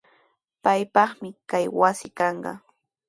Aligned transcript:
Paypaqmi 0.63 1.29
kay 1.49 1.65
wasi 1.79 2.07
kanqa. 2.17 2.51